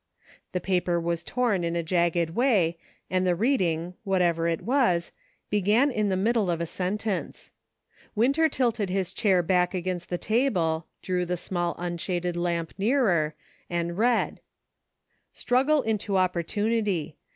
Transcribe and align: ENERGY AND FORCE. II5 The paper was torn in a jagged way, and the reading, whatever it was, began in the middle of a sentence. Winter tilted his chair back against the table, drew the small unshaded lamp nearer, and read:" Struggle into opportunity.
ENERGY 0.01 0.23
AND 0.25 0.33
FORCE. 0.33 0.49
II5 0.49 0.51
The 0.53 0.61
paper 0.65 0.99
was 0.99 1.23
torn 1.23 1.63
in 1.63 1.75
a 1.75 1.83
jagged 1.83 2.29
way, 2.31 2.77
and 3.11 3.27
the 3.27 3.35
reading, 3.35 3.93
whatever 4.03 4.47
it 4.47 4.63
was, 4.63 5.11
began 5.51 5.91
in 5.91 6.09
the 6.09 6.17
middle 6.17 6.49
of 6.49 6.59
a 6.59 6.65
sentence. 6.65 7.51
Winter 8.15 8.49
tilted 8.49 8.89
his 8.89 9.13
chair 9.13 9.43
back 9.43 9.75
against 9.75 10.09
the 10.09 10.17
table, 10.17 10.87
drew 11.03 11.23
the 11.23 11.37
small 11.37 11.75
unshaded 11.77 12.35
lamp 12.35 12.73
nearer, 12.79 13.35
and 13.69 13.95
read:" 13.95 14.39
Struggle 15.33 15.83
into 15.83 16.17
opportunity. 16.17 17.15